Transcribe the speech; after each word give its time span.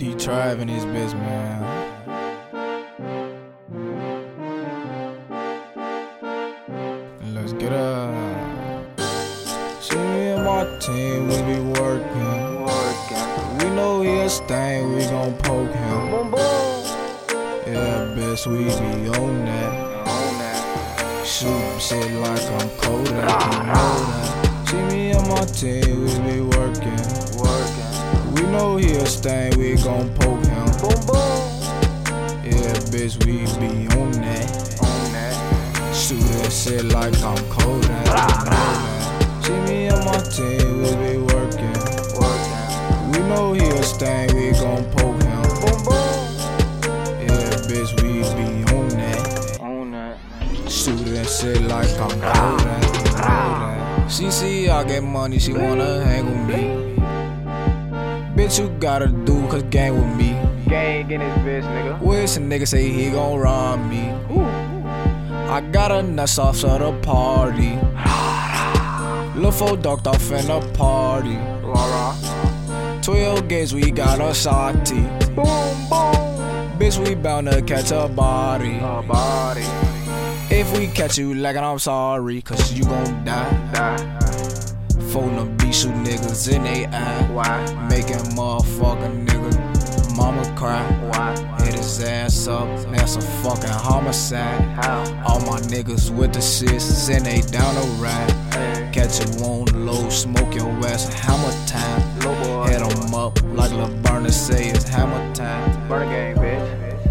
Dtrav 0.00 0.58
in 0.60 0.66
his 0.66 0.84
bitch, 0.86 1.14
man. 1.14 1.62
Let's 7.32 7.52
get 7.52 7.72
up. 7.72 8.10
See 9.80 9.96
me 9.96 10.30
and 10.32 10.44
my 10.44 10.64
team, 10.80 11.28
we 11.28 11.36
be 11.42 11.60
working. 11.78 12.66
We 13.58 13.70
know 13.76 14.02
he 14.02 14.18
a 14.18 14.28
stain, 14.28 14.92
we 14.96 15.04
gon' 15.04 15.34
poke 15.38 15.72
him. 15.72 16.34
Yeah, 17.68 18.14
bitch, 18.16 18.46
we 18.48 18.64
be. 18.64 19.08
On 19.20 19.44
that. 19.44 19.86
Shoot 21.24 21.80
shit 21.80 22.10
like 22.14 22.42
I'm 22.42 22.68
Kodak, 22.70 23.52
you 23.52 23.58
know 23.66 23.94
that. 24.10 24.49
See 24.70 24.76
me 24.82 25.10
and 25.10 25.26
my 25.26 25.44
team, 25.46 26.04
we 26.04 26.14
be 26.30 26.40
working. 26.42 27.02
Working. 27.42 28.34
We 28.34 28.42
know 28.52 28.76
he 28.76 28.92
a 28.92 29.04
stain, 29.04 29.58
we 29.58 29.74
gon' 29.74 30.14
poke 30.14 30.46
him. 30.46 30.66
Boom, 30.78 30.94
boom. 31.06 31.40
Yeah, 32.46 32.78
bitch, 32.94 33.18
we 33.26 33.38
be 33.58 33.88
on 33.98 34.12
that. 34.12 34.78
On 34.80 35.12
that. 35.12 35.92
Shoot 35.92 36.20
that 36.20 36.52
shit 36.52 36.84
like 36.84 37.20
I'm 37.20 37.36
Kodak. 37.50 38.06
you 38.44 38.50
know. 38.50 39.42
See 39.42 39.72
me 39.72 39.88
and 39.88 40.04
my 40.04 40.18
team, 40.30 40.82
we 40.82 40.90
be 41.02 41.18
working. 41.18 41.78
Working. 42.14 43.10
We 43.10 43.18
know 43.28 43.54
he 43.54 43.66
a 43.66 43.82
stain, 43.82 44.28
we 44.36 44.52
gon' 44.52 44.84
poke 44.92 45.20
him. 45.20 45.42
Boom, 45.58 45.82
boom. 45.82 46.14
Yeah, 47.26 47.58
bitch, 47.66 47.90
we 48.00 48.22
be 48.38 48.62
on 48.72 48.88
that. 48.90 49.58
On 49.60 49.90
that. 49.90 50.16
Shoot 50.70 51.04
that 51.06 51.26
shit 51.28 51.60
like 51.62 51.90
I'm 51.98 52.20
Kodak. 52.20 53.79
You 54.18 54.24
know 54.24 54.30
that. 54.30 54.30
She 54.30 54.30
see 54.30 54.68
I 54.68 54.84
get 54.84 55.02
money, 55.02 55.38
she 55.38 55.52
wanna 55.52 56.04
hang 56.04 56.26
with 56.26 56.48
me. 56.48 56.90
Bitch, 58.34 58.58
you 58.58 58.68
gotta 58.78 59.08
do, 59.08 59.46
cause 59.48 59.62
gang 59.64 59.94
with 59.94 60.16
me. 60.16 60.30
Gang 60.68 61.10
in 61.10 61.20
his 61.20 61.38
bitch, 61.38 61.62
nigga. 61.62 62.00
Wish 62.00 62.36
a 62.36 62.40
nigga 62.40 62.66
say 62.66 62.88
he 62.88 63.10
gon' 63.10 63.38
rob 63.38 63.80
me. 63.88 64.10
I 65.50 65.60
got 65.72 65.90
a 65.90 66.02
nuts 66.02 66.38
off 66.38 66.60
to 66.60 66.66
the 66.66 66.92
party. 67.02 67.78
Look 69.38 69.54
for 69.54 69.76
dark 69.76 70.06
off 70.06 70.30
in 70.32 70.46
the 70.46 70.60
party. 70.74 71.36
Rara. 71.62 72.16
12 73.02 73.48
games, 73.48 73.74
we 73.74 73.90
got 73.90 74.20
a 74.20 74.32
shotty. 74.32 75.08
Boom, 75.34 75.88
boom. 75.88 76.78
Bitch, 76.78 76.98
we 77.04 77.14
bound 77.14 77.50
to 77.50 77.62
catch 77.62 77.90
a 77.90 78.08
body. 78.08 78.76
A 78.78 79.02
body. 79.02 79.89
If 80.60 80.76
we 80.76 80.88
catch 80.88 81.16
you 81.16 81.34
lagging, 81.34 81.62
I'm 81.62 81.78
sorry, 81.78 82.42
cause 82.42 82.74
you 82.74 82.84
gon' 82.84 83.24
die. 83.24 83.72
Die. 83.72 83.96
Phone 85.10 85.36
the 85.36 85.46
beat, 85.56 85.74
shoot 85.74 85.94
niggas 85.94 86.54
in 86.54 86.64
they 86.64 86.84
eye. 86.84 87.22
Why? 87.32 87.88
Making 87.88 88.36
motherfucking 88.36 89.26
nigga 89.26 90.14
mama 90.14 90.44
cry. 90.58 90.84
Why? 91.08 91.64
Hit 91.64 91.76
his 91.76 92.02
ass 92.02 92.46
up, 92.46 92.68
that's 92.92 93.16
a 93.16 93.22
fucking 93.42 93.70
homicide. 93.70 94.60
How? 94.84 95.00
All 95.26 95.40
my 95.40 95.60
niggas 95.60 96.10
with 96.10 96.34
the 96.34 96.40
shits, 96.40 97.08
and 97.08 97.24
they 97.24 97.40
down 97.40 97.74
the 97.76 97.86
ride. 97.98 98.30
Hey. 98.52 98.90
Catch 98.92 99.20
you 99.20 99.42
on 99.42 99.64
low, 99.86 100.10
smoke 100.10 100.54
your 100.54 100.68
ass, 100.86 101.08
hammer 101.24 101.54
time. 101.66 102.02
Boy. 102.18 102.66
Head 102.68 102.82
'em 102.82 103.14
up 103.14 103.40
like 103.54 103.72
Lil 103.72 103.88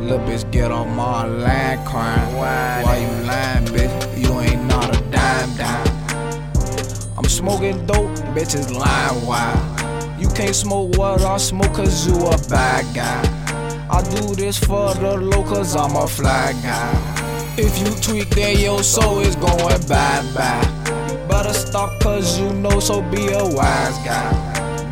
Lil' 0.00 0.18
bitch, 0.20 0.50
get 0.50 0.70
off 0.70 0.88
my 0.88 1.24
line 1.24 1.84
crying. 1.86 2.36
Why? 2.36 2.82
Why 2.84 2.96
you 2.98 3.26
lying, 3.26 3.66
bitch? 3.66 4.18
You 4.18 4.40
ain't 4.40 4.64
not 4.66 4.96
a 4.96 5.00
dime 5.10 5.56
dime. 5.56 5.90
I'm 7.18 7.28
smoking 7.28 7.84
dope, 7.86 8.08
bitches 8.34 8.72
lying 8.72 9.26
why? 9.26 10.16
You 10.18 10.28
can't 10.30 10.54
smoke 10.54 10.96
what 10.96 11.22
I 11.22 11.36
smoke 11.36 11.74
cause 11.74 12.06
you 12.06 12.14
a 12.14 12.36
bad 12.48 12.84
guy. 12.94 13.20
I 13.90 14.02
do 14.02 14.34
this 14.34 14.58
for 14.58 14.94
the 14.94 15.16
low 15.16 15.42
cause 15.44 15.76
I'm 15.76 15.96
a 15.96 16.06
fly 16.06 16.52
guy. 16.62 17.54
If 17.56 17.78
you 17.78 17.90
tweak 18.00 18.30
then 18.30 18.58
your 18.58 18.82
soul 18.82 19.20
is 19.20 19.36
going 19.36 19.80
bye 19.86 20.22
bye. 20.34 21.26
Better 21.28 21.52
stop 21.52 22.00
cause 22.00 22.38
you 22.38 22.52
know 22.52 22.80
so 22.80 23.02
be 23.02 23.28
a 23.32 23.44
wise 23.44 23.98
guy. 24.04 24.30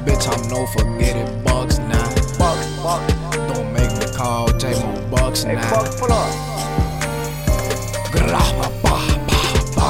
Bitch, 0.05 0.27
I'm 0.29 0.49
no 0.49 0.67
forget 0.67 1.17
it 1.17 1.45
bucks 1.45 1.79
now. 1.79 2.09
Fuck, 2.39 2.59
fuck. 2.83 3.03
Don't 3.49 3.73
make 3.73 3.93
me 3.99 4.07
call 4.17 4.49
J 4.59 4.73
Bucks 5.29 5.43
Hey, 5.43 5.57
now. 5.57 5.69
fuck, 5.69 5.95
pull 5.99 6.11
up. 6.11 6.33
Grah, 8.13 8.49
ba, 8.57 8.69
ba, 8.83 8.97
ba, 9.29 9.61
ba. 9.77 9.89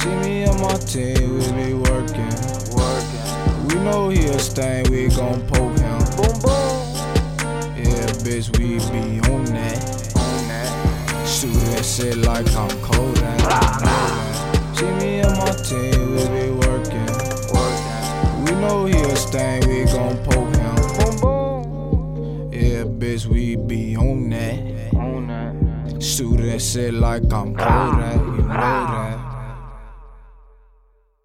See 0.00 0.08
me 0.16 0.42
and 0.42 0.60
my 0.60 0.74
team, 0.78 1.38
we 1.38 1.46
be 1.52 1.74
working. 1.74 2.34
Working. 2.74 3.68
We 3.68 3.74
know 3.84 4.08
he 4.08 4.24
a 4.26 4.38
stain, 4.40 4.90
we 4.90 5.06
gon' 5.14 5.46
poke 5.46 5.78
him. 5.78 5.98
Boom, 6.16 6.34
boom. 6.42 6.74
Yeah, 7.78 8.10
bitch, 8.26 8.50
we 8.58 8.78
be 8.90 9.20
on 9.30 9.44
that. 9.54 9.78
On 10.16 10.48
that. 10.48 11.28
Shoot 11.28 11.54
that 11.70 11.84
shit 11.84 12.16
like 12.16 12.52
I'm 12.56 12.70
Kodak. 12.82 13.38
you 13.38 13.86
know 13.86 14.27
Shoot 26.00 26.36
that 26.36 26.60
shit 26.60 26.94
like 26.94 27.24
I'm 27.32 27.54
Kodak. 27.54 28.16
You 28.16 28.42
know 28.42 28.46
that. 28.46 29.27